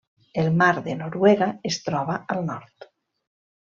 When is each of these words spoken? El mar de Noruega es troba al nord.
El 0.43 0.47
mar 0.61 0.69
de 0.87 0.95
Noruega 1.03 1.51
es 1.73 1.79
troba 1.91 2.19
al 2.37 2.45
nord. 2.53 2.93